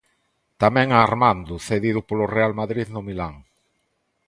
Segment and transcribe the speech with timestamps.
[0.61, 3.35] Tamén a Armando cedido polo Real Madrid no Milán.